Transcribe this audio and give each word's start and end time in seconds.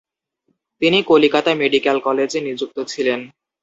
তিনি 0.81 0.99
কলিকাতা 1.03 1.51
মেডিক্যাল 1.61 1.97
কলেজে 1.99 2.39
নিযুক্ত 2.47 2.77
ছিলেন। 2.83 3.19